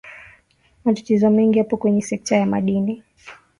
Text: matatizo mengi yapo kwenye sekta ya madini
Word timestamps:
matatizo 0.85 1.29
mengi 1.29 1.57
yapo 1.59 1.77
kwenye 1.77 2.01
sekta 2.01 2.35
ya 2.35 2.45
madini 2.45 3.03